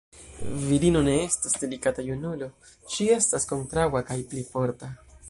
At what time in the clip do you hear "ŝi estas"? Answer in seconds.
2.95-3.47